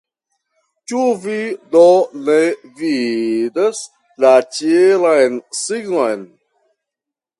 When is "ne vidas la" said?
2.29-4.33